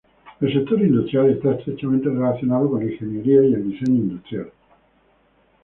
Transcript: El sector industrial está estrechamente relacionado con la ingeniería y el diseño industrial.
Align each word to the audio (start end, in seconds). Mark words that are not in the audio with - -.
El 0.39 0.51
sector 0.51 0.81
industrial 0.81 1.29
está 1.29 1.51
estrechamente 1.51 2.09
relacionado 2.09 2.67
con 2.71 2.83
la 2.83 2.91
ingeniería 2.91 3.43
y 3.43 3.53
el 3.53 3.69
diseño 3.69 3.99
industrial. 3.99 4.51